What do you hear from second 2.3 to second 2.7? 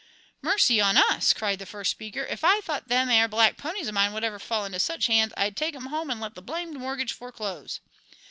I